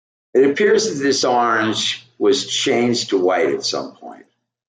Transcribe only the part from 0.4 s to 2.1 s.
appears that this orange